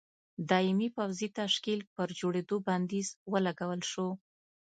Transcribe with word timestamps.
دایمي 0.49 0.87
پوځي 0.95 1.27
تشکیل 1.39 1.79
پر 1.95 2.07
جوړېدو 2.19 2.55
بندیز 2.67 3.07
ولګول 3.33 3.81
شو. 3.91 4.07